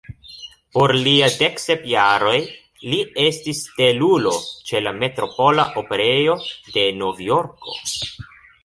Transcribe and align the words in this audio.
Por 0.75 0.93
lia 1.07 1.27
dek 1.41 1.59
sep 1.63 1.83
jaroj, 1.91 2.39
li 2.93 3.03
estis 3.27 3.61
stelulo 3.67 4.35
ĉe 4.71 4.85
la 4.89 4.95
Metropola 5.05 5.71
Operejo 5.85 6.39
de 6.73 6.89
Novjorko. 7.05 7.81